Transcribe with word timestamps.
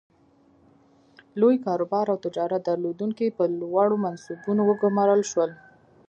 لوی 1.39 1.55
کاروبار 1.65 2.05
او 2.11 2.17
تجارت 2.25 2.61
درلودونکي 2.69 3.25
په 3.37 3.43
لوړو 3.59 3.95
منصبونو 4.05 4.61
وګومارل 4.65 5.21
شول. 5.31 5.51